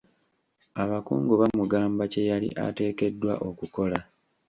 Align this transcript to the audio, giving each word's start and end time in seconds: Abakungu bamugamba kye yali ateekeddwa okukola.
Abakungu 0.81 1.33
bamugamba 1.41 2.03
kye 2.11 2.21
yali 2.29 2.49
ateekeddwa 2.65 3.33
okukola. 3.49 3.99